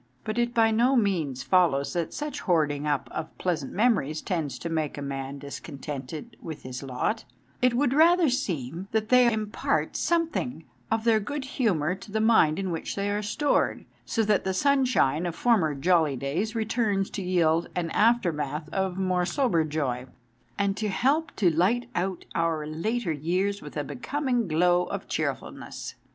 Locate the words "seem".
8.27-8.87